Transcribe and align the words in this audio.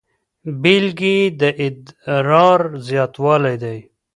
بیلګې 0.61 1.13
یې 1.21 1.27
د 1.39 1.41
ادرار 1.65 2.61
زیاتوالی 2.87 3.55
دی. 3.63 3.77